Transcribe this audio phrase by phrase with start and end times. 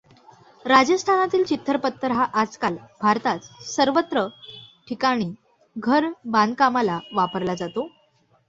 [0.65, 4.25] राजस्थानातील चित्तर पत्थर हा आजकाल भारतात सर्वत्र
[4.87, 5.31] ठिकाणी
[5.75, 7.87] घर बांधकामाला वापरला जातो.